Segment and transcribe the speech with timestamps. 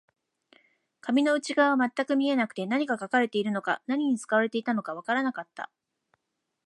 [1.01, 5.69] 紙の内側は全く見えなくて、何が書かれているのか、何に使われていたのかわからなかった